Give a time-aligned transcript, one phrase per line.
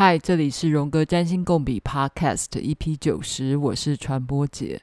[0.00, 4.80] 嗨，这里是荣格占星共笔 Podcast EP 九十，我是传播姐。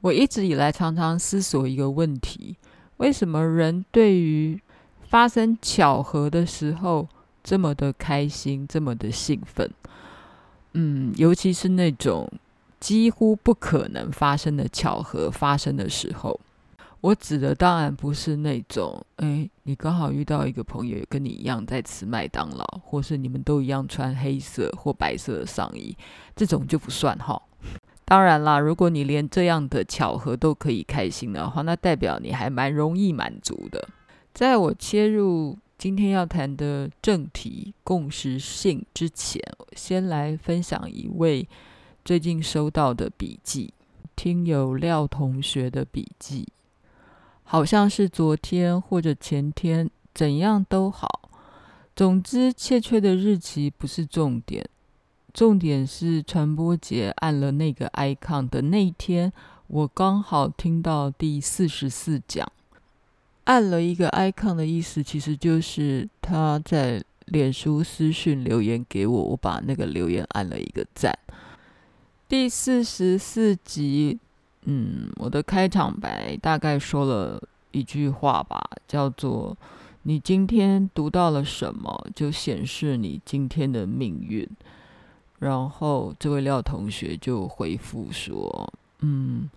[0.00, 2.56] 我一直以来常常思索一个问题：
[2.96, 4.58] 为什么人对于
[5.02, 7.06] 发生巧合的时候
[7.42, 9.70] 这么的开心，这么的兴奋？
[10.72, 12.32] 嗯，尤其是那种
[12.80, 16.40] 几乎不可能发生的巧合发生的时候。
[17.04, 25.94] 我指的当然不是那种，哎，你刚好遇到一个朋友跟你一样在吃麦当劳，或是你们都一样穿黑色或白色的上衣，
[26.34, 27.42] 这种就不算哈。
[28.06, 33.86] 当然啦，如果你连这样的巧合都可以开心的话，那代表你还蛮容易满足的。
[34.32, 39.42] 在我切入今天要谈的正题共识性之前，
[39.76, 41.46] 先来分享一位
[42.02, 43.74] 最近收到的笔记，
[44.16, 46.48] 听友廖同学的笔记。
[47.46, 51.30] 好像是昨天或者前天，怎样都好。
[51.94, 54.68] 总之，确切的日期不是重点，
[55.32, 59.32] 重点是传播节按了那个 icon 的那一天，
[59.68, 62.50] 我刚好听到第四十四讲。
[63.44, 71.16] 按了一个 icon 的意思，其实就是他在脸书私讯留言给我，我把那个留言按了一个赞。
[72.26, 74.18] 第四十四集。
[74.64, 79.56] 嗯，我的开场白大概说了一句话吧，叫做
[80.04, 84.48] “你今天读到了什么，就显示你今天的命运”。
[85.40, 89.50] 然后这位廖同学就回复说：“嗯，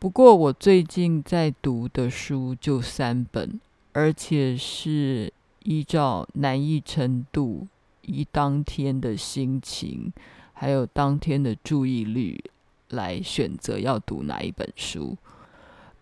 [0.00, 3.60] 不过我最近在读的书就三本，
[3.92, 5.32] 而且是
[5.62, 7.68] 依照难易程度、
[8.02, 10.12] 依当天的心情，
[10.52, 12.42] 还有当天的注意力。”
[12.90, 15.16] 来选择要读哪一本书，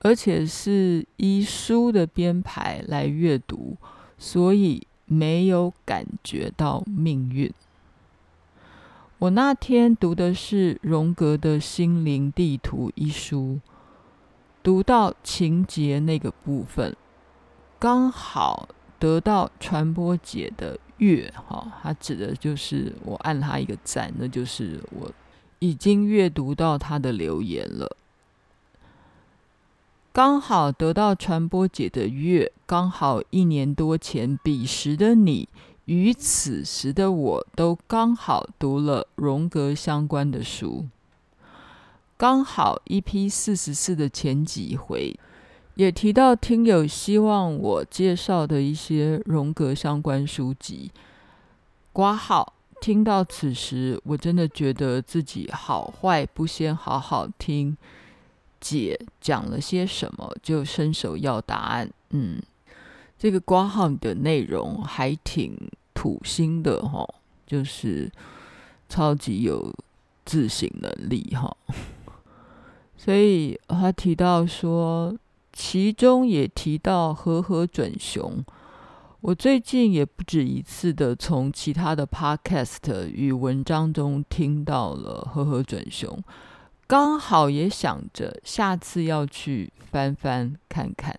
[0.00, 3.76] 而且是依书的编排来阅读，
[4.18, 7.52] 所以没有感觉到命运。
[9.18, 13.60] 我那天读的是荣格的《心灵地图》一书，
[14.62, 16.94] 读到情节那个部分，
[17.78, 18.68] 刚好
[18.98, 25.10] 得到传播姐的阅，哈，他指的就是我按他一个赞，那就是我。
[25.64, 27.96] 已经阅读到他的留言了，
[30.12, 35.48] 刚好得到传播姐的阅，刚好一年多前，彼时的你
[35.86, 40.84] 与此时的我都刚好读了荣格相关的书，
[42.18, 45.18] 刚好 EP 四十四的前几回
[45.76, 50.90] 也提到听友希望我介绍的一些荣格相关书籍，
[51.94, 52.53] 挂号。
[52.84, 57.74] 听到此时，我真的觉得自己好坏不先好好听
[58.60, 61.90] 姐讲了些什么，就伸手要答案。
[62.10, 62.42] 嗯，
[63.18, 65.56] 这个挂号的内容还挺
[65.94, 67.08] 土星的哈，
[67.46, 68.12] 就是
[68.86, 69.74] 超级有
[70.26, 71.56] 自省能力哈。
[72.98, 75.16] 所以他提到说，
[75.54, 78.44] 其中也提到和合准雄。
[79.24, 86.22] 我最近也不止一次的从其他的 podcast 与文章中听到了呵呵准雄，
[86.86, 91.18] 刚好也想着下次要去翻翻看看。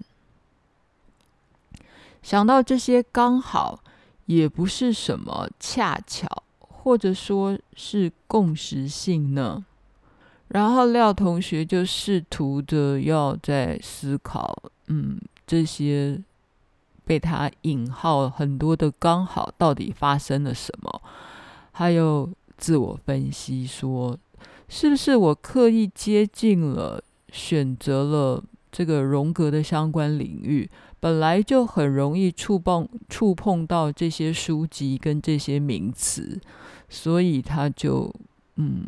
[2.22, 3.84] 想到这些刚好
[4.28, 6.28] 也不是什么恰巧，
[6.60, 9.66] 或者说是共识性呢？
[10.50, 14.56] 然后廖同学就试图的要在思考，
[14.90, 16.22] 嗯，这些。
[17.06, 21.02] 被他引号很多的刚好到底发生了什么？
[21.72, 24.18] 还有自我分析说，
[24.68, 36.40] 是不是我刻意接近了，选择了这个荣格的相关领域，本来就很容易触碰触碰到这些书籍跟这些名词，
[36.90, 38.14] 所以他就
[38.56, 38.88] 嗯，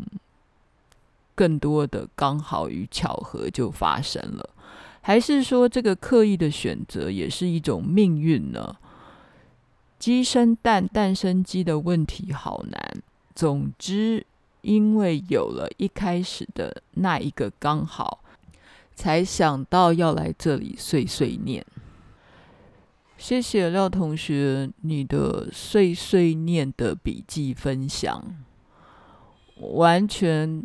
[1.34, 4.50] 更多的刚好与巧合就发生了。
[5.08, 8.76] 还是说，这个刻意的选择也是一种命运呢？
[9.98, 13.02] 鸡生蛋，蛋生鸡的问题好难。
[13.34, 14.26] 总之，
[14.60, 18.22] 因为有了一开始的那一个刚好，
[18.94, 21.64] 才想到要来这里碎碎念。
[23.16, 28.22] 谢谢廖同学你的碎碎念的笔记分享，
[29.56, 30.62] 完全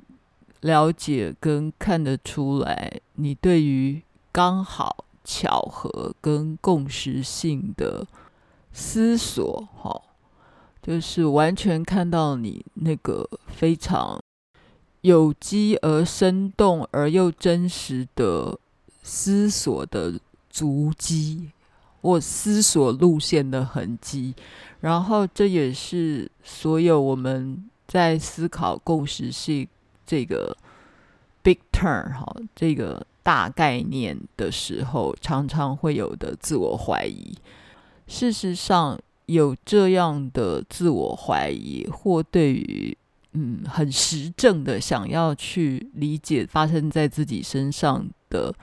[0.60, 4.04] 了解跟看得出来，你对于。
[4.34, 8.06] 刚好巧合跟共识性的
[8.74, 10.02] 思索，哈，
[10.82, 14.20] 就是完全看到你那个非常
[15.02, 18.58] 有机而生动而又真实的
[19.04, 20.20] 思索的
[20.50, 21.52] 足迹，
[22.02, 24.34] 或思索路线的痕迹。
[24.80, 29.68] 然后，这也是所有我们在思考共识性
[30.06, 30.58] 这个
[31.44, 37.34] big turn 哈，这个大概念的时候，常常会有的自我怀疑。
[38.06, 42.96] 事实上，有这样的自我怀疑，或对于
[43.32, 48.54] 嗯很实证的想要去理解发生在自己身上的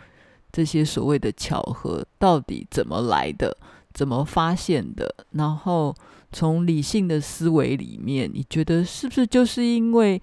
[0.53, 3.57] 这些所谓的巧合，到底怎么来的？
[3.93, 5.13] 怎么发现的？
[5.33, 5.93] 然后
[6.31, 10.21] 从理性的思维里面，你觉得是不是就是因为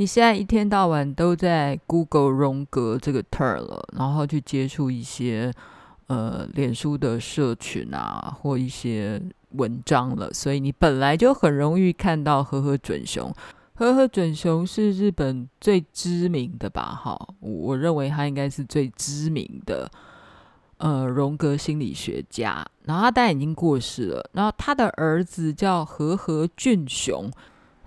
[0.00, 5.52] 你现在一天到晚都在 Google 荣格这个 term 了，然后去接触一些
[6.06, 9.20] 呃脸书的社群啊，或一些
[9.50, 13.30] 文章了，所以你本来就很容易看到和合准雄。
[13.74, 16.98] 和合准雄是日本最知名的吧？
[16.98, 19.90] 哈，我认为他应该是最知名的。
[20.78, 24.30] 呃，荣格心理学家，然后他当然已经过世了。
[24.32, 27.30] 然后他的儿子叫和合俊雄，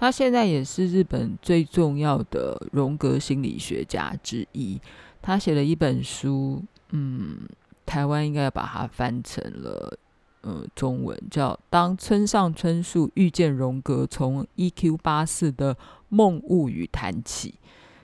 [0.04, 4.78] 他现在也是日本最重要的荣格心理学家之一。
[5.22, 7.38] 他写了一本书，嗯，
[7.86, 9.98] 台湾应该要把它翻成了
[10.42, 15.78] 呃中文，叫《当村上春树遇见荣格：从 EQ 八四的
[16.10, 17.52] 梦物语谈起》，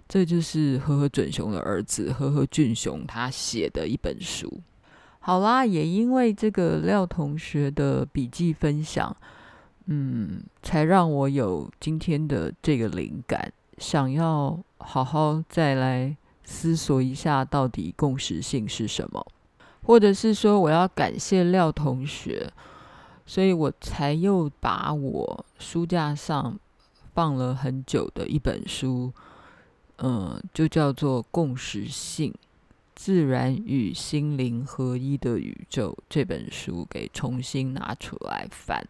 [0.07, 4.61] 这就是和合准雄的儿子和合俊雄他写的一本书。
[5.19, 9.13] 好啦，也因为这个廖同学的笔记分享，
[9.91, 19.25] 嗯，才让我有今天的这个灵感，想要好好再来思索一下，到底共识性是什么，
[19.81, 22.53] 或者是说我要感谢廖同学，
[23.25, 26.59] 所以我才又把我书架上
[27.15, 29.11] 放了很久的一本书，
[29.97, 32.31] 嗯，就叫做《共识性》。
[32.93, 38.85] 自然与心灵合一的宇宙这本书给重新拿出来翻。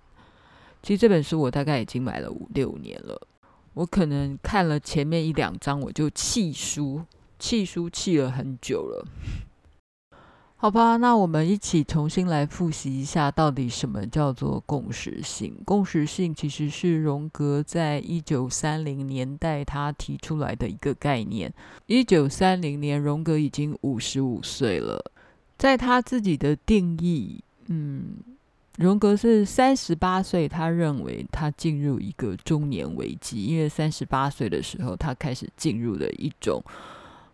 [0.82, 3.28] 其实这本书我大概已经买了五六年了，
[3.74, 7.04] 我可能看了前面一两章我就弃书，
[7.38, 9.06] 弃书弃了很久了。
[10.62, 15.56] 好吧，那我们一起重新来复习一下，到底什么叫做共识性？
[15.64, 21.54] 共识性其实是荣格在一九三零年代他提出来的一个概念。
[21.86, 25.12] 一九三零年，荣格已经五十五岁了，
[25.58, 28.16] 在他自己的定义，嗯，
[28.80, 36.64] 荣格是三十八岁，他认为他进入一个中年危机，因为三十八岁的时候，他开始进入了一种。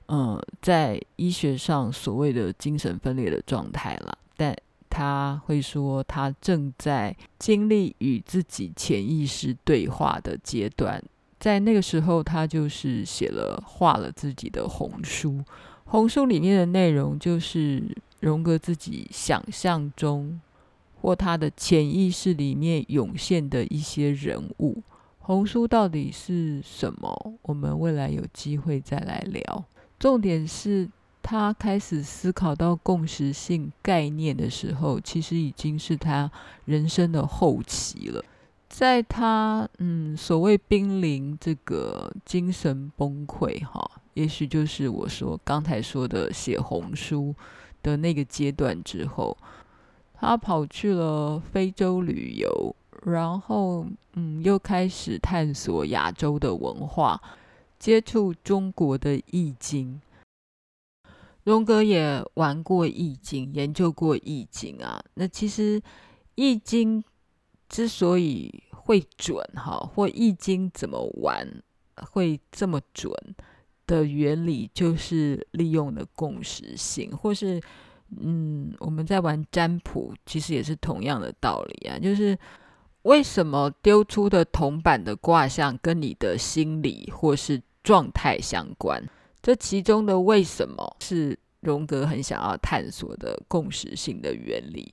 [0.07, 4.55] 嗯，在医学上所谓的精神分裂的状态了，但
[4.89, 10.99] 他会说他正在经历与自己潜意识对话的阶段，
[11.39, 15.43] 在那个时候，他就是写了画了自己的红书，
[15.83, 17.83] 红书里面的内容就是
[18.19, 20.39] 荣格自己想象中
[21.05, 24.81] 或他的潜意识里面涌现的一些人物。
[25.19, 27.33] 红书到底是什么？
[27.43, 29.63] 我们未来有机会再来聊。
[29.99, 30.89] 重点是
[31.21, 36.31] 他开始思考到共识性概念的时候，其实已经是他
[36.65, 38.25] 人生的后期了。
[38.67, 47.35] 在他嗯所谓濒临这个精神崩溃哈，也许就是我说刚才说的写红书
[47.83, 49.37] 的那个阶段之后，
[50.19, 57.21] 他跑去了非洲旅游，然后嗯又开始探索亚洲的文化。
[57.77, 60.01] 接触中国的易经，
[61.43, 65.03] 荣格也玩过易经，研究过易经啊。
[65.13, 65.79] 那其实
[66.33, 67.03] 易经
[67.69, 71.45] 之所以会准哈，或易经怎么玩
[71.97, 73.13] 会这么准
[73.85, 77.61] 的原理，就是利用的共识性，或是
[78.19, 82.37] 嗯，我们在玩占卜，其实也是同样的道理啊，就是。
[83.05, 88.99] 为什么丢出的铜板的卦象跟你的心理或是状态相关？
[89.43, 94.91] 这其中的为什么是荣格很想要探索的共识性的原理？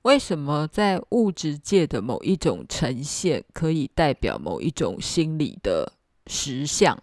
[0.00, 5.92] 为什么在物质界的某一种呈现可以代表某一种心理的
[6.28, 6.98] 实相？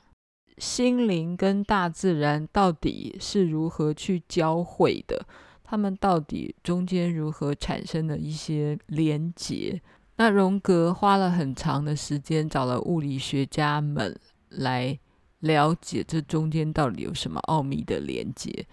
[0.58, 5.24] 心灵跟大自然到底是如何去交汇的？
[5.70, 9.82] 他们到底中间如何产生了一些连结？
[10.16, 14.18] 那荣格花了很长的时间，找了物理学家们
[14.50, 14.98] 来
[15.42, 18.66] 了解这中间到底有什么奥秘的连接，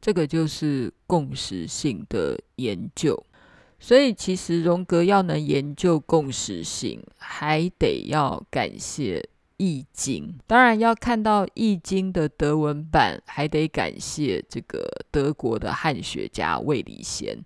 [0.00, 3.24] 这个就是共识性的研究。
[3.80, 9.18] 所以，其实荣格要能研究共识性，还得要感谢
[9.56, 10.36] 《易经》。
[10.46, 17.38] 当然，要看到《易经》的德文版，还得感谢这个德国的汉学家魏理贤。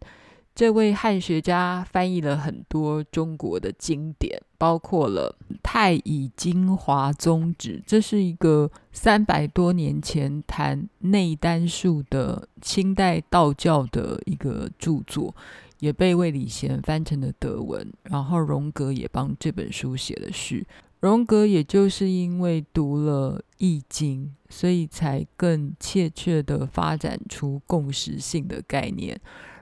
[0.54, 15.32] 这位汉学家翻译了很多中国的经典，包括了《太乙精华宗旨》，这是一个三百多年前谈内丹术的清代道教的一个著作，
[15.78, 17.92] 也被魏礼贤翻成了德文。
[18.02, 20.66] 然后荣格也帮这本书写了序。
[21.00, 29.20] 荣格也就是因为读了《易经》，所以才更确切的发展出共识性的概念。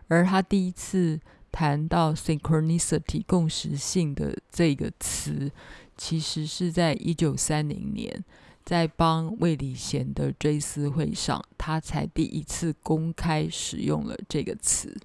[0.09, 1.21] 而他第一次
[1.53, 5.51] 谈到 synchronicity 共识性的这个词，
[5.97, 8.25] 其实是在一九三零年，
[8.65, 14.97] 在帮魏礼贤的追思会上，他才第一次公开使用了这个词。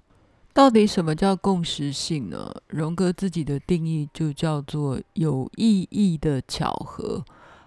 [0.54, 2.54] 到底什么叫共识性呢？
[2.68, 7.24] 荣格自己的定义就叫做有意义的巧合，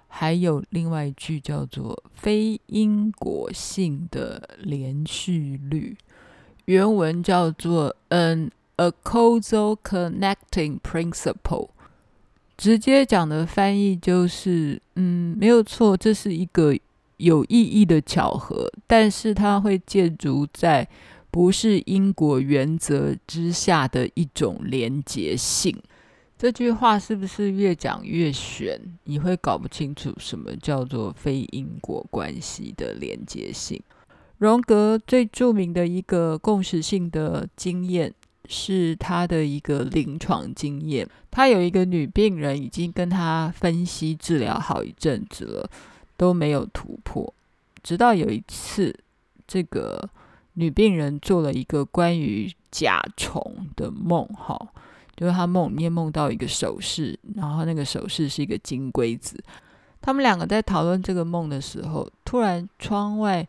[0.07, 5.97] 还有另外一句叫做非因果性的连续律。
[6.65, 11.69] 原文叫做 an a causal connecting principle，
[12.55, 16.75] 直接讲的翻译就是，嗯，没有错，这是一个
[17.17, 20.87] 有意义的巧合，但是它会建筑在
[21.35, 25.77] 不是因果原则之下的一种连结性。
[26.37, 28.79] 这句话是不是越讲越玄？
[29.03, 33.83] 你会搞不清楚什么叫做非因果关系的连结性。
[34.37, 38.13] 荣格最著名的一个共识性的经验
[38.47, 41.05] 是他的一个临床经验。
[41.29, 45.69] 他有一个女病人，已经跟他分析治疗好一阵子了，
[46.15, 47.33] 都没有突破。
[47.83, 48.97] 直到有一次，
[49.45, 50.09] 这个
[50.55, 54.59] 女病人做了一个关于甲虫的梦，哈，
[55.15, 59.41] 就是她梦里面梦到一个首饰，然后那个首饰是一个金龟子。
[60.01, 63.47] 他们两个在讨论这个梦的时候，突然窗外。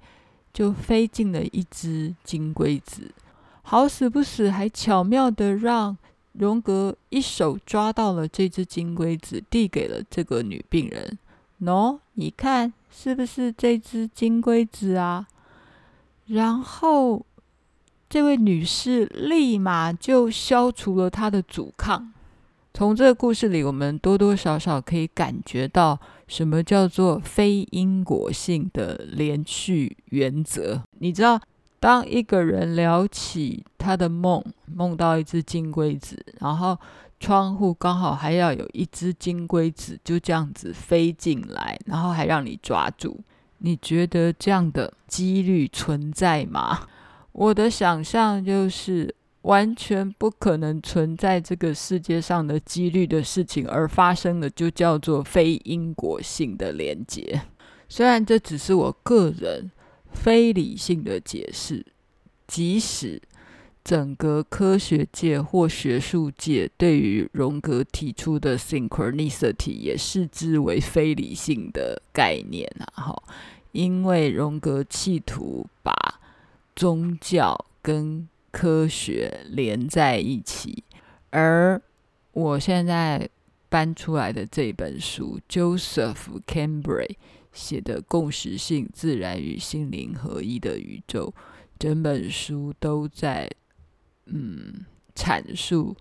[0.56, 3.12] 就飞进了一只金龟子，
[3.60, 5.94] 好死不死，还巧妙地让
[6.32, 11.18] 荣格一手抓到了这只金龟子，递给了这个女病人。
[11.60, 15.26] 喏，你看是不是这只金龟子啊？
[16.26, 17.24] 然后
[18.08, 22.12] 这位女士立马就消除了她的阻抗。
[22.74, 30.82] 从这个故事里，我们多多少少可以感觉到什么叫做非因果性的连续原则。
[30.98, 31.40] 你知道，
[31.80, 36.76] 当一个人聊起他的梦，梦到一只金龟子，然后
[37.18, 43.18] 窗户刚好还要有一只金龟子，就这样子飞进来，然后还让你抓住，
[43.58, 46.86] 你觉得这样的几率存在吗？
[47.32, 49.14] 我的想象就是。
[49.46, 57.42] 完全不可能存在这个世界上的几率的事情，而发生的就叫做非因果性的连结。
[57.88, 59.70] 虽然这只是我个人
[60.10, 61.86] 非理性的解释，
[62.48, 63.22] 即使
[63.86, 73.22] 整个科学界或学术界对于荣格提出的 synchronicity 也视之为非理性的概念啊，哈，
[73.70, 75.94] 因为荣格企图把
[76.74, 80.82] 宗教跟科学连在一起，
[81.30, 81.80] 而
[82.32, 83.28] 我现在
[83.68, 87.14] 搬出来的这本书，Joseph Cambray
[87.52, 91.32] 写的《共识性、自然与心灵合一的宇宙》，
[91.78, 93.48] 整本书都在
[94.26, 95.96] 嗯阐述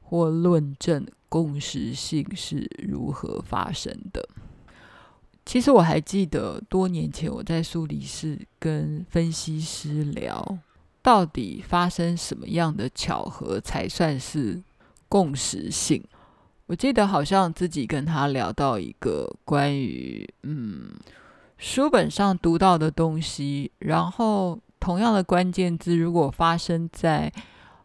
[0.00, 4.26] 或论证共识性是如何发生的。
[5.44, 10.58] 其实我还记得多年前我在苏黎世跟分析师聊。
[11.04, 14.62] 到底发生什么样的巧合才算是
[15.08, 16.00] 共识性？
[16.66, 20.92] 我记得好像自己跟他聊到一个关于嗯
[21.58, 27.32] 书本上读到的东西，然后同样的关键字如果发生在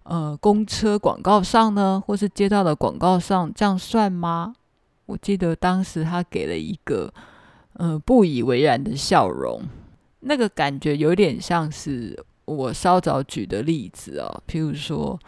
[0.07, 4.55] 呃公车广告上呢，或是街道的广告上，这样算吗？
[5.05, 7.13] 我记得当时他给了一个
[7.73, 9.61] 呃不以为然的笑容，
[10.21, 12.25] 那个感觉有点像是。
[12.47, 15.19] 我稍早举的例子哦，譬如说，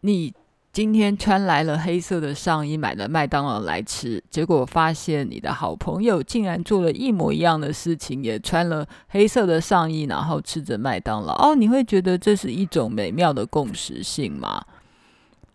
[0.00, 0.34] 你
[0.72, 11.34] 今天穿来了黑色的上衣，买了麦当劳来吃，结果发现你的好朋友竟然做了一模一样的事情，也穿了黑色的上衣，然后吃着麦当劳。
[11.34, 14.64] 哦，你会觉得这是一种美妙的共识性吗？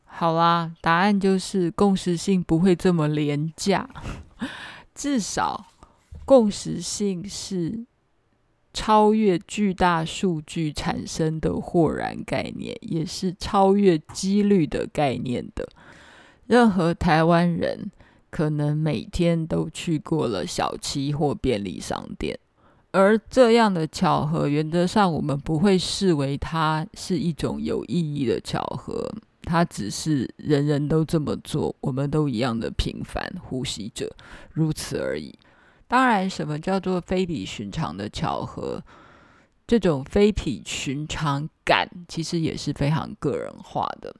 [0.03, 3.89] 好啦，答案就是共识性不会这么廉价，
[4.93, 5.65] 至少
[6.25, 7.86] 共识性是。
[8.75, 15.65] 超越巨大数据产生的豁然概念，也是超越几率的概念的。
[16.46, 17.89] 任何台湾人
[18.29, 22.38] 可能每天都去过了小七或便利商店，
[22.91, 29.10] 而这样的巧合，原则上我们不会视为它是一种有意义的巧合，
[29.44, 34.13] 它只是人人都这么做，我们都一样的平凡呼吸着，
[34.51, 35.34] 如此而已。
[35.88, 38.84] 当然，什么叫做非比寻常的巧合？
[39.68, 44.15] 这种非比寻常感，其实也是非常个人化的。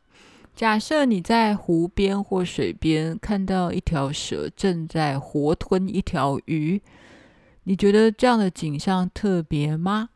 [0.56, 6.82] 假设你在湖边或水边看到一条蛇正在活吞一条鱼。
[7.66, 10.10] 你觉得这样的景象特别吗？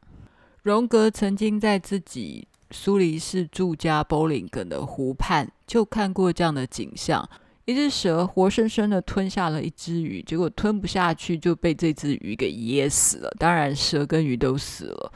[0.62, 7.28] 荣格曾经在自己苏黎世住家 Bowling 根的湖畔就看过这样的景象：
[7.70, 13.30] 一只蛇活生生的吞下了一只鱼，结果吞不下去就被这只鱼给噎死了。
[13.38, 15.14] 当然，蛇跟鱼都死了。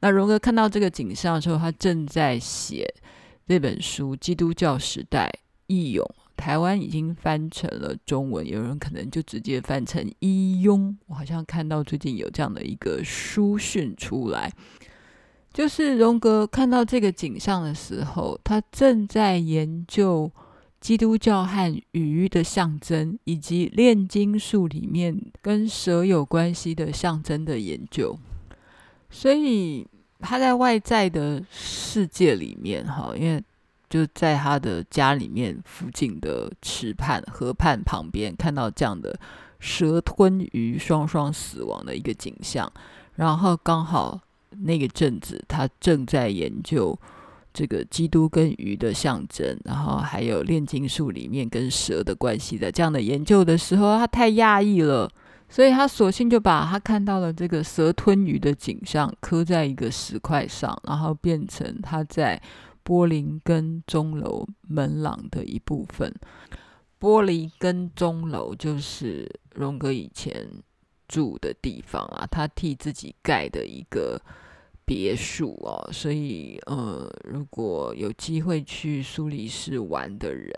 [0.00, 2.90] 那荣格看到这个景象的时候，他正在写
[3.46, 5.30] 这本书《基督教时代
[5.66, 6.02] 义勇》。
[6.36, 10.88] 台湾已经翻成了中文，有人可能就直接翻成《义勇》。
[11.06, 14.50] 我好像看到最近有这样的一个书讯出来，
[15.52, 20.32] 就是荣格看到这个景象的时候，他正在研究
[20.80, 28.18] 基督教和鱼的象征，以及炼金术里面跟蛇有关系的象征的研究。
[29.10, 29.86] 所以
[30.18, 33.42] 他在外在的世界里面，哈，因为。
[33.90, 39.18] 就在他的家里面附近的池畔、河畔旁边，看到这样的
[39.58, 42.72] 蛇吞鱼双双死亡的一个景象。
[43.16, 44.20] 然后刚好
[44.50, 46.96] 那个阵子，他正在研究
[47.52, 55.10] 这个基督跟鱼的象征，然后还有炼金术里面跟蛇的关系的这样的研究的时候，他太讶异了，
[55.48, 62.40] 所以他索性就把他看到了这个蛇吞鱼的景象刻在一个石块上，然后变成他在。
[62.82, 66.12] 波林跟钟楼门廊的一部分。
[66.98, 70.48] 波林跟钟楼就是荣格以前
[71.06, 74.20] 住的地方啊，他替自己盖的一个
[74.90, 75.88] 别墅哦。
[75.92, 80.52] 所以，呃，如果有机会去苏黎世玩的人，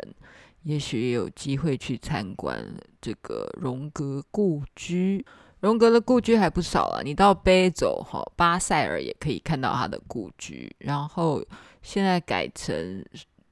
[0.62, 2.66] 也许有机会去参观
[2.98, 5.22] 这个荣格故居。
[5.60, 11.44] 荣格的故居还不少啊，你到卑走哈巴塞尔也可以看到他的故居，然后。
[11.84, 13.04] 现在改成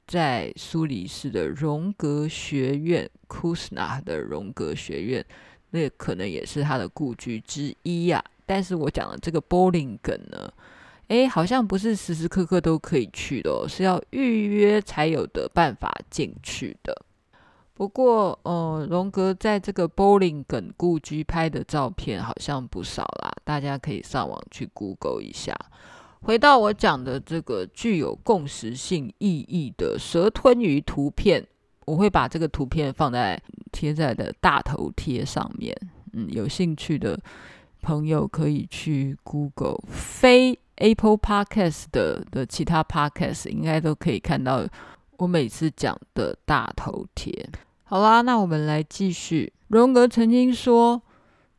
[0.07, 5.27] 在苏黎世的荣格学院，库斯纳的荣格学院，
[5.71, 8.25] 那可能也是他的故居之一呀、啊。
[8.47, 10.53] 但是我讲的这个波林根呢，
[11.09, 17.05] 诶，好像不是时时刻刻都可以去的哦，是要预约才有的办法进去的。
[17.75, 25.57] 不过，呃，荣格在这个波林根故居拍的照片好像不少啦，大家可以上网去 Google 一下。
[26.21, 31.47] 回到我讲的这个具有共识性意义的蛇吞鱼图片，
[31.87, 35.77] 我会把这个图片放在贴在的大头贴上面。
[36.13, 37.19] 嗯，有兴趣的
[37.83, 44.67] 朋友可以去 Google，非 Apple Podcast 的的其他 Podcast 应该都可以看到
[45.19, 47.49] 我每次讲的大头贴。
[47.85, 49.53] 好啦，那我们来继续。
[49.69, 51.03] 荣格曾经说。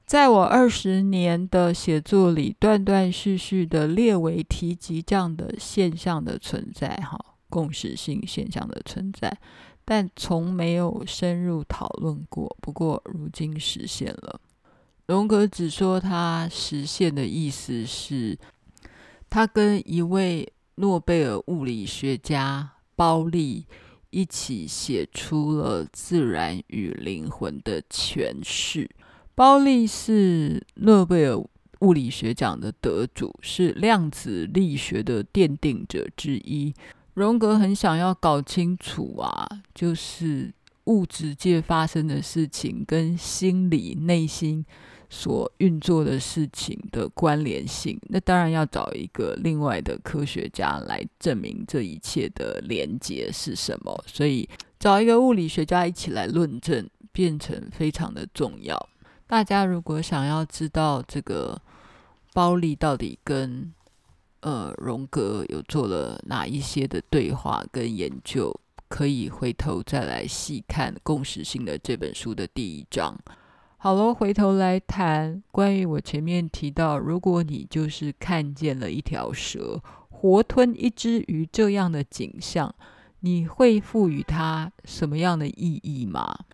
[0.04, 7.18] 在我二十年的写作里，断断续续的列为提及这样的现象的存在，哈，
[7.50, 9.34] 共识性现象的存在，
[9.84, 12.56] 但从没有深入讨论过。
[12.62, 14.40] 不过如今实现了。
[15.08, 18.38] 荣格只说他实现的意思是，
[19.30, 23.66] 他跟一位诺贝尔物理学家鲍利
[24.10, 28.90] 一起写出了《自然与灵魂》的诠释。
[29.36, 31.38] 鲍利是诺贝尔
[31.80, 36.74] 物理学奖的得主，是量子力学的奠定者之一。
[37.14, 40.54] 荣格很想要搞清楚啊，就是
[40.86, 44.66] 物质界发生的事情跟心理内心
[45.10, 48.00] 所运作的事情的关联性。
[48.04, 54.04] 那当然要找一个另外的科学家来证明这一切的连接是什么。
[54.08, 54.48] 所以
[54.80, 58.90] 找一个物理学家一起来论证，变成非常的重要。
[59.28, 61.62] 大家如果想要知道这个
[62.34, 63.72] 包利到底跟
[64.42, 68.54] 呃荣格有做了哪一些的对话跟研究，
[68.88, 73.18] 可以回头再来细看《共识性》的这本书的第一章。
[73.78, 82.76] 好了，回头来谈关于我前面提到，如果你就是看见了一条蛇活吞一只鱼这样的景象，
[83.22, 86.46] 你会赋予它什么样的意义吗？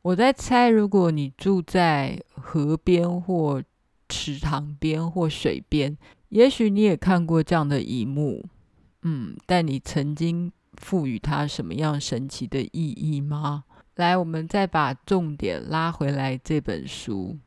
[0.00, 3.62] 我在猜，如果你住在河边或
[4.08, 5.96] 池塘边或水边，
[6.34, 8.44] 也许你也看过这样的一幕，
[9.02, 13.62] 嗯，但你曾经赋予它什么样神奇的意义吗？
[13.94, 17.38] 来，我们再把重点拉回来这本书，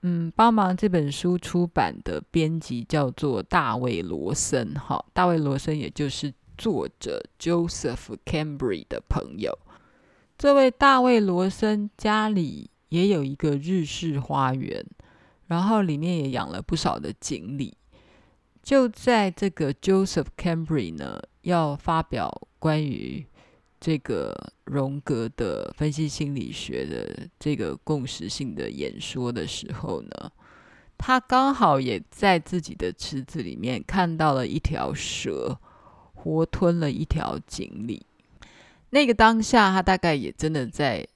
[0.00, 9.52] 嗯，帮忙这本书出版的编辑叫做大卫罗森，哈，大卫罗森也就是作者 Joseph Cambry 的朋友。
[10.38, 14.86] 这位大卫罗森家里也有一个日式花园，
[15.48, 17.76] 然后里面也养了不少的锦鲤。
[18.66, 23.24] 就在这个 Joseph Cambry 呢，要发表关于
[23.78, 30.32] 这个荣格的分析心理学的这个共识性的演说的时候呢，
[30.98, 35.56] 他刚好也在自己的池子里面看到了一条蛇
[36.12, 38.04] 活吞了一条锦鲤。
[38.90, 41.06] 那个当下，他大概也真的在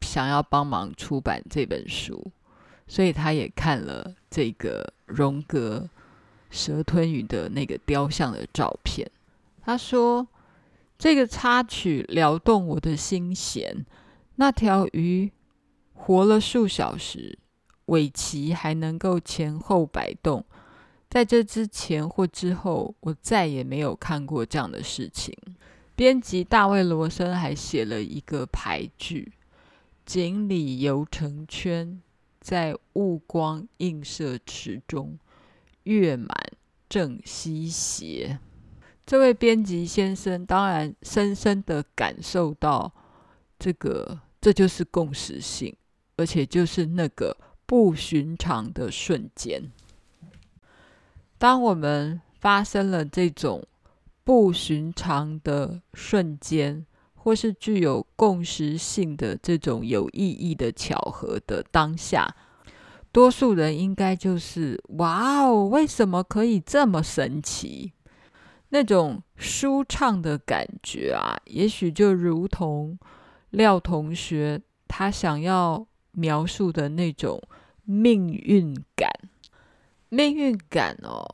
[0.00, 2.32] 想要帮忙出版这本书，
[2.88, 5.86] 所以他也看了这个荣格
[6.56, 9.08] 蛇吞鱼的那个雕像的照片。
[9.60, 10.26] 他说
[10.98, 13.84] ：“这个插曲撩动我的心弦。
[14.36, 15.30] 那条鱼
[15.92, 17.38] 活了数小时，
[17.86, 20.44] 尾鳍还能够前后摆动。
[21.10, 25.36] 在这之前或之后，我再也没有看过这样的事情。”
[25.94, 29.32] 编辑大卫·罗森还写了一个俳句
[30.04, 32.02] ：“锦鲤游成圈，
[32.38, 35.18] 在雾光映射池中，
[35.86, 36.28] 月满
[36.88, 38.38] 正西斜。”
[39.06, 42.92] 这位编辑先生当然深深地感受到，
[43.58, 45.74] 这个这就是共识性，
[46.16, 49.70] 而且就是那个不寻常的瞬间。
[51.38, 53.66] 当我们发生了这种。
[54.26, 62.34] 不寻常的瞬间，或是具有共识性的这种有意义的巧合的当下，
[63.16, 67.94] 多数人应该就是“哇哦，为什么可以这么神奇？”
[68.68, 72.98] 那种舒畅的感觉啊，也许就如同
[73.48, 77.40] 廖同学他想要描述的那种
[77.84, 79.10] 命运感，
[80.10, 81.26] 命运感哦。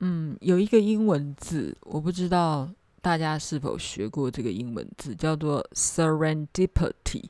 [0.00, 2.68] 嗯，有一个英文字，我不知道
[3.00, 7.24] 大家是否学过这个英文字，叫做 serendipity。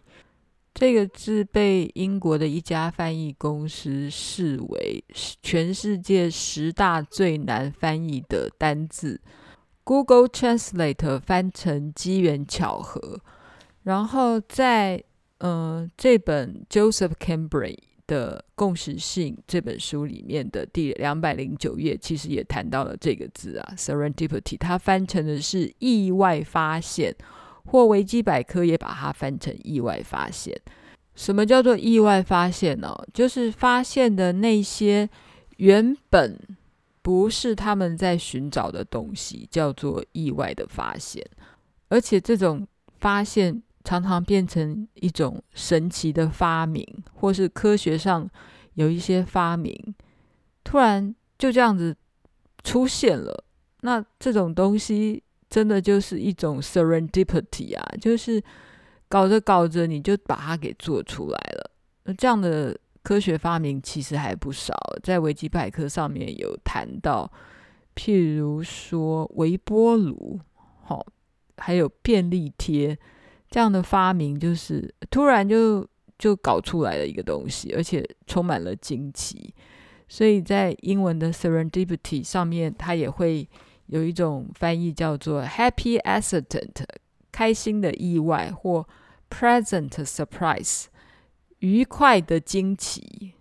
[0.74, 5.04] 这个字被英国的一家翻译公司视为
[5.42, 9.20] 全世界十大最难翻译的单字
[9.84, 13.20] ，Google Translate 翻成机缘巧合。
[13.82, 14.96] 然后在
[15.38, 27.14] 嗯、呃、这本 Joseph Cambry 的共识性这本书里面的第两百零九页，其实也谈到了这个字啊，serendipity，它翻成的是意外发现，
[27.64, 30.58] 或维基百科也把它翻成意外发现。
[31.14, 32.96] 什么叫做意外发现呢？
[33.12, 35.08] 就是发现的那些
[35.56, 36.38] 原本
[37.02, 41.24] 不是他们在寻找的东西，叫做意外的发现，
[41.88, 42.66] 而且这种
[42.98, 43.62] 发现。
[43.84, 48.30] 常常变成一种神奇的发明，或是科学上
[48.74, 49.74] 有一些发明，
[50.62, 51.96] 突然就这样子
[52.62, 53.42] 出现了。
[53.80, 55.20] 那这种东西
[55.52, 58.42] 真的就是一种 serendipity 啊，就是
[59.06, 61.70] 搞着搞着你就把它给做出来了。
[62.04, 67.30] 那这样的科学发明其实还不少，在维基百科上面有谈到，
[67.94, 70.40] 譬如说微波炉，
[70.84, 71.04] 好，
[71.58, 72.98] 还有便利贴。
[73.50, 75.86] 这样的发明就是突然就
[76.18, 79.54] 就搞出来的一个东西，而且充满了惊奇。
[80.08, 83.46] 所以在英文的 serendipity 上面，它也会
[83.92, 86.84] 有一种翻译叫做 happy accident，
[87.30, 88.88] 开心的意外，或
[89.28, 90.84] "present surprise，
[91.58, 93.34] 愉快的惊奇。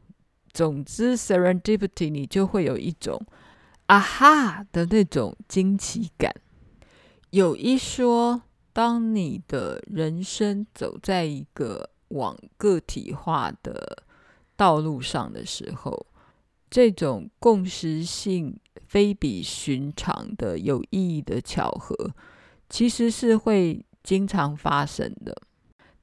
[0.52, 3.26] 总之，serendipity 你就会有一种
[3.86, 6.36] 啊哈的那种惊奇感。
[7.30, 8.44] 有一说。
[8.74, 14.04] 当你的人生走在一个往个体化的
[14.56, 16.06] 道路上的时候，
[16.72, 18.58] 这种共识性
[18.88, 22.16] 非比寻常的有意义的巧合，
[22.70, 25.36] 其实是会经常发生的。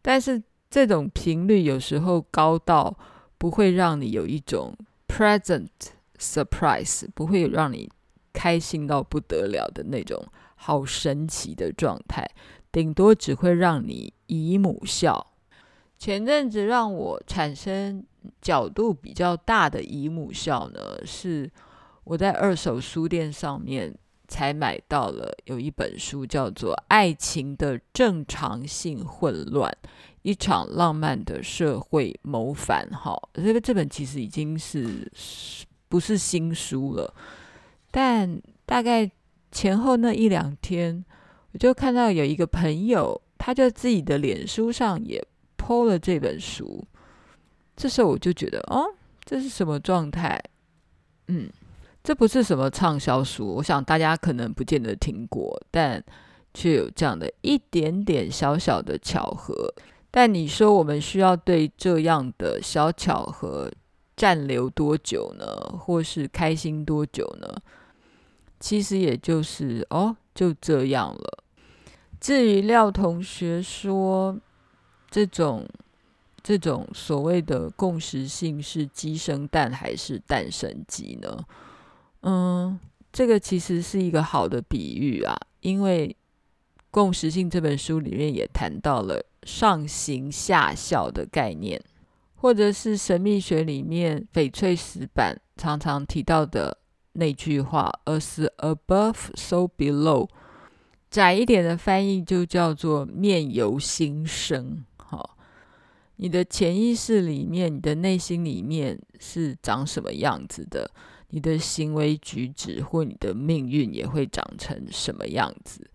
[0.02, 2.96] 但是这种频率有时候高到
[3.38, 4.76] 不会让你有一种
[5.08, 5.68] present
[6.18, 7.90] surprise，不会让你
[8.34, 10.22] 开心到不得了的那种
[10.54, 12.30] 好神奇的状态。
[12.70, 15.32] 顶多只会让你姨母笑。
[15.98, 18.04] 前阵子让我产生
[18.40, 21.50] 角度比较大的姨母笑呢，是
[22.04, 23.94] 我在二手书店上面
[24.26, 29.74] 才买到了有一本书，叫做《爱情的正常性混乱：
[30.22, 32.88] 一场浪漫的社会谋反》。
[32.94, 35.10] 哈，这个这本其实已经是
[35.88, 37.14] 不是新书了，
[37.90, 39.10] 但大概
[39.50, 41.04] 前后那一两天。
[41.52, 45.26] 我就看到有一个朋友，他就自己的脸书上也
[45.56, 46.84] po 了这本书。
[47.78, 48.84] 这时候我就觉得，哦，
[49.24, 50.42] 这是什么状态？
[51.28, 51.48] 嗯，
[52.02, 56.02] 这不是什么畅销书，我想大家可能不见得听过，但
[56.52, 59.72] 却有这样的一点点小小的巧合。
[60.10, 63.70] 但你说我们需要对这样的小巧合
[64.16, 65.44] 暂留多久呢？
[65.78, 67.46] 或是开心多久呢？
[68.58, 71.44] 其实也就是哦，就这样了。
[72.18, 74.36] 至于廖同学说
[75.08, 75.64] 这种
[76.48, 81.44] 这种所谓的共识性是鸡生蛋还是蛋生鸡呢？
[82.22, 82.80] 嗯，
[83.12, 86.08] 这个其实是一个好的比喻啊，因为
[86.90, 91.78] 《共识性》这本书里面也谈到了上行下效的概念，
[92.36, 96.78] 或者是神秘学里面翡翠石板常常提到的。
[97.12, 100.30] 那句话，as above, so below，
[101.10, 104.86] 窄一点的翻译就叫做面由心生。
[106.20, 110.90] 你的潜意识里面，你的内心里面是长什么样子的，
[111.30, 115.88] 你的行为举止或你的命运也会长成什么样子。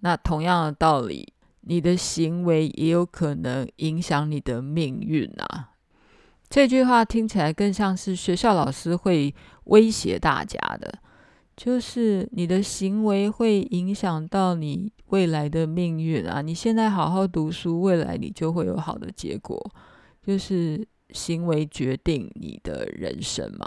[0.00, 1.32] 那同样的道理，
[1.62, 5.70] 你的行为也有可能影响你的命运啊。
[6.48, 9.34] 这句话听起来更像是学校老师会
[9.64, 11.00] 威胁大家的，
[11.56, 16.42] 就是你的行为会影响到你未来的命运啊！
[16.42, 19.58] 你现在好好读书，未来你就会有好的结果，
[20.20, 23.66] 就是行为决定你的人生嘛。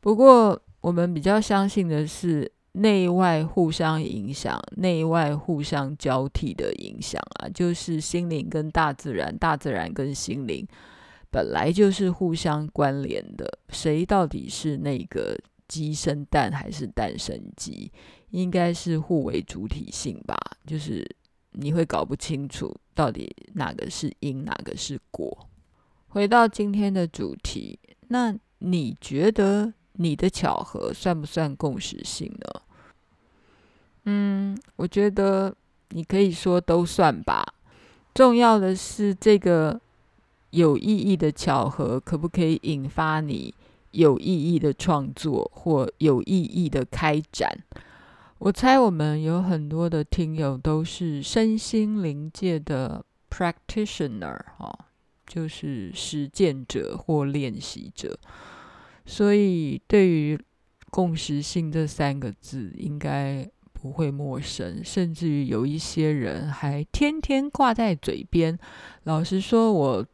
[0.00, 10.66] 不过我们比较相信的是内外互相影响、内外互相交替的影响啊，就是心灵跟大自然，大自然跟心灵。
[11.30, 15.36] 本来就是互相关联的，谁到底是那个
[15.68, 17.92] 鸡生蛋还是蛋生鸡？
[18.30, 20.36] 应该是互为主体性吧。
[20.66, 21.08] 就是
[21.52, 25.46] 你会搞不清楚到底哪个是因，哪个是果。
[26.08, 27.78] 回到今天的主题，
[28.08, 32.62] 那你觉得你的巧合算不算共识性呢？
[34.04, 35.54] 嗯，我觉得
[35.90, 37.54] 你可以说都算吧。
[38.14, 39.80] 重要的是这个。
[40.52, 43.54] 有意义的巧合可不可以引发你
[43.92, 44.24] 有意
[44.54, 47.64] 义的创作或有意义的开展？
[48.38, 54.86] 我猜我们有很多的听友都是身心灵界的 practitioner 哈，
[55.26, 58.18] 就是实践者或练习者，
[59.04, 60.38] 所以对于
[60.90, 68.58] 共识性这三个字应该不会陌生，甚至于有一些人还天天挂在嘴边。
[69.04, 70.06] 老实说，我。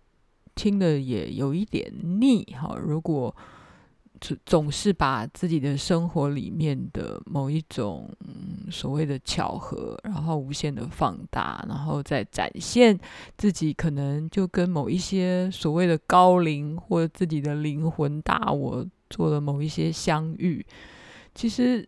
[0.57, 3.35] 听的也有一点腻哈，如果
[4.47, 8.09] 总是把自己的生活里面的某一种
[8.71, 12.99] 所谓的巧合，然后无限的放大，然后再展现
[13.37, 20.65] 自己，可能就跟某一些所谓的高灵或自己的灵魂大我做了某一些相遇，
[21.35, 21.87] 其实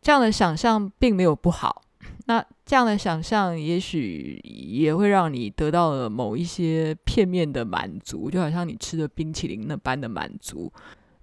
[0.00, 1.82] 这样的想象并没有不好。
[2.26, 10.72] 那这样的想象，也许也会让你得到了某一些片面的满足，就好像你吃的冰淇淋那般的满足。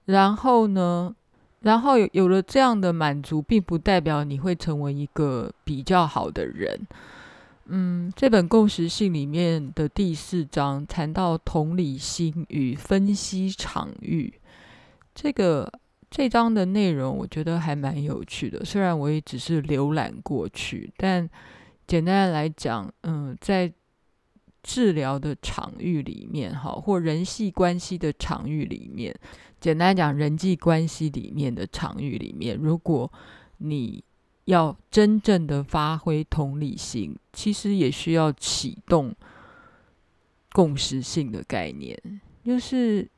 [0.10, 1.14] 然后呢，
[1.62, 6.88] 然后有有了这样的满足，并不代表你会成为一个比较好的人。
[7.66, 14.34] 嗯，这本共识性里面的第四章谈到同理心与分析场域，
[15.14, 15.72] 这个。
[16.12, 21.30] 这章的内容我觉得还蛮有趣的，虽然我也只是浏览过去，但
[21.86, 23.72] 简单的来讲，嗯，在
[24.64, 29.14] 治疗的场域里面，哈，或人际关系的场域里面，
[29.60, 33.12] 简单讲，人际关系里面的场域里面，如果
[33.58, 34.04] 你
[34.46, 39.16] 要真正的发挥同理心，其实也需要启动
[40.52, 41.98] 共识性的概念，
[42.44, 43.10] 就是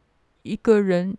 [0.43, 1.17] 一个人。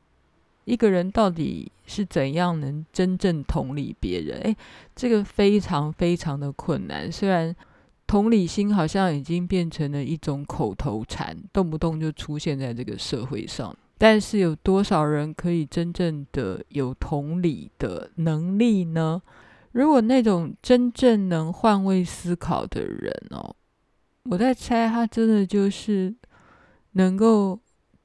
[0.64, 4.38] 一个人到底是怎样能真正同理别人？
[4.42, 4.56] 诶，
[4.94, 7.11] 这个非常非常的困难。
[7.11, 7.52] 虽然
[8.12, 19.22] 同理心好像已经变成了一种口头禅，动不动就出现在这个社会上，但是有多少人可以真正的有同理的能力呢？
[19.70, 23.57] 如果那种真正能换位思考的人哦，
[24.25, 26.14] 我在猜他真的就是
[26.90, 27.59] 能够。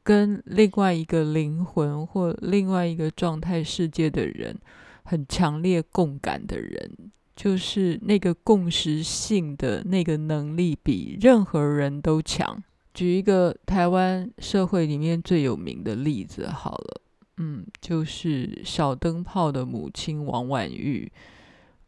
[0.03, 4.57] 跟另外一个灵魂或另外一个状态世界的人
[5.03, 12.61] 很强烈共感的人，就是那个共识性的那个能力比任何人都强。
[12.95, 17.01] 举一个台湾社会里面最有名的例子好了，
[17.37, 21.09] 嗯，就是小灯泡的母亲王婉玉。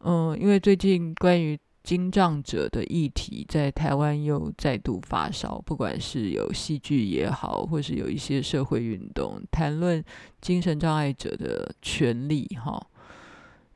[0.02, 10.02] 嗯，因为最近关于精障者的议题在台湾又再度发烧，不管是有戏剧也好，或是有一些社会运动谈论
[10.40, 12.86] 精神障碍者的权利，哈。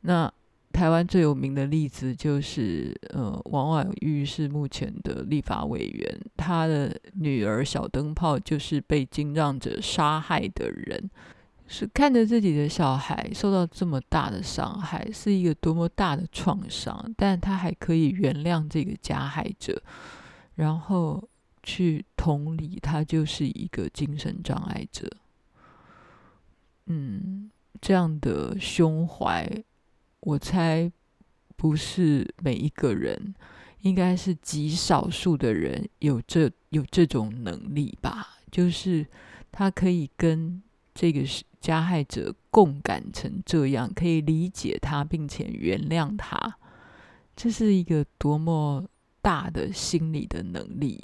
[0.02, 0.32] 那
[0.74, 11.08] 台湾最有名的例子就是，呃，王婉玉是目前的立法委员，他的女儿小灯泡就是被精障者杀害的人。
[11.66, 19.82] 是看着自己的小孩受到这么大的伤害，是一个多么大的创伤，但他还可以原谅这个加害者，
[20.56, 21.26] 然后
[21.62, 25.08] 去同理他就是一个精神障碍者。
[26.86, 29.50] 嗯，这样的胸怀，
[30.24, 30.90] 我猜
[31.56, 33.34] 不是每一个人，
[33.80, 39.06] 应该是极少数的人有这有这种能力吧，就是
[39.52, 40.62] 他可以跟
[40.94, 41.22] 这个。
[41.64, 46.58] 加害者共感成这样，可以理解他，并且原谅他，
[47.34, 48.86] 这是一个多么
[49.22, 51.00] 大的心理的能力。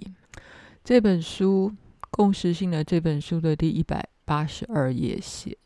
[0.85, 1.73] 这本书
[2.11, 5.57] 《共识性》的这本书的第一百八十二页写，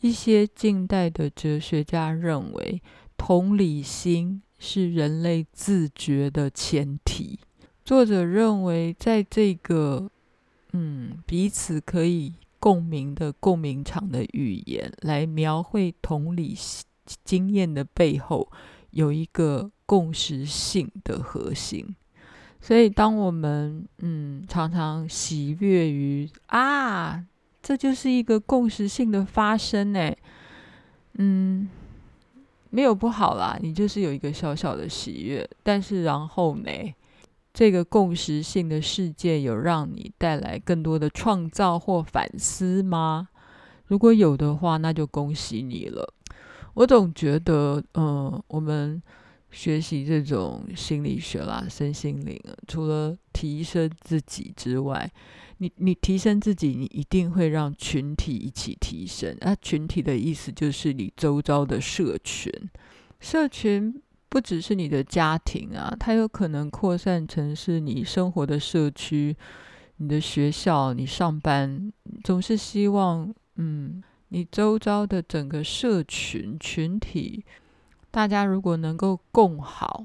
[0.00, 2.82] 一些近代的哲学家认为，
[3.16, 7.38] 同理心是人类自觉的前提。
[7.84, 10.10] 作者认为，在这个
[10.72, 12.34] 嗯彼此可以。
[12.58, 16.56] 共鸣的共鸣场的语言来描绘同理
[17.22, 18.50] 经验的背后，
[18.90, 21.94] 有一个共识性的核心。
[22.60, 27.24] 所以，当我们嗯常常喜悦于啊，
[27.66, 30.14] 这就是一个共识性的发生呢，
[31.14, 31.68] 嗯，
[32.70, 35.44] 没有不好啦，你就是有一个小小的喜悦。
[35.64, 36.70] 但是然后呢？
[37.52, 43.30] 这个共识性的世界有让你带来更多的创造或反思吗？
[43.86, 46.14] 如果有的话，那就恭喜你了。
[46.74, 49.02] 我总觉得，嗯，我们
[49.50, 55.10] 学习这种心理学啦、身心灵，除了提升自己之外，
[55.58, 59.36] 你你提升自己，你一定会让群体一起提升。
[59.40, 62.52] 啊，群体的意思就是你周遭的社群，
[63.20, 64.02] 社群。
[64.28, 69.34] 不只是你的家庭啊，它有可能扩散成是你生活的社区、
[69.98, 71.90] 你的学校、你上班，
[72.24, 77.44] 总是希望，嗯，你周遭的整个社群群体，
[78.10, 80.04] 大家如果能够共好，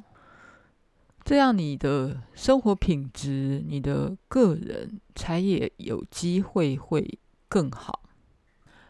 [1.32, 7.18] 这样你的生活品质、你的个人才也有机会会
[7.48, 8.02] 更好。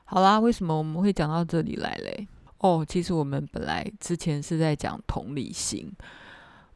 [0.05, 2.27] 好啦，为什么我们会讲到这里来嘞？
[2.57, 5.93] 哦，其实我们本来之前是在讲同理心，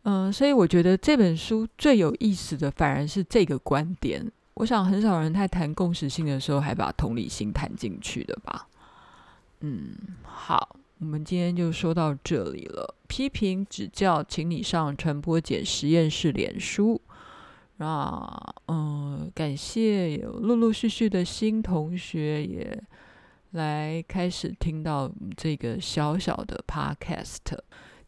[0.04, 4.32] 嗯，所以我觉得这本书最有意思的反而是这个观点。
[4.54, 8.68] 我想很少人在谈共识性的时候还把同理心谈进去的吧？
[9.62, 12.94] 嗯，好，我们今天就说到这里了。
[13.16, 17.02] 批评指教，请你上传播简实验室脸书。
[17.78, 22.84] 那嗯，感谢有陆陆续续的新同学也。
[23.52, 27.58] 来开始听到这个小小的 podcast，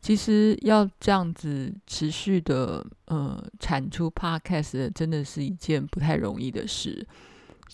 [0.02, 7.08] 其实要这样子持续的呃产出 podcast，真的是一件不太容易的事。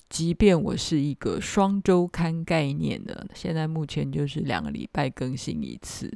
[0.08, 6.16] 即便我是一个双周刊概念的，现在目前就是两个礼拜更新一次。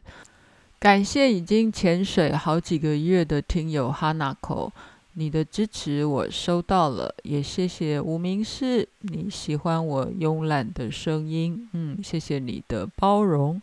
[0.80, 4.72] 感谢已经潜水好几个月的听友哈纳口。
[5.20, 13.60] 你的支持我收到了，也谢谢无名氏，你喜欢我慵懒的声音，嗯，谢谢你的包容，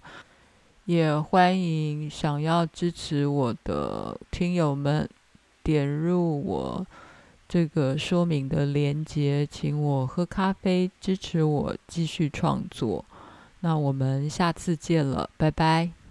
[0.86, 5.08] 也欢迎想要支持我的听友们
[5.62, 6.84] 点入我
[7.48, 13.04] 这个说明的链接，请我喝咖啡，支持我继续创作。
[13.60, 16.03] 那我们下次见了，拜拜。